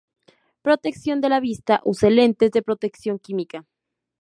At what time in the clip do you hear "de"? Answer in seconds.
1.21-1.29, 2.49-2.63